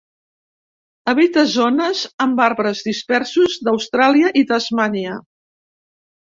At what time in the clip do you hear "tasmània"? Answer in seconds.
4.55-5.23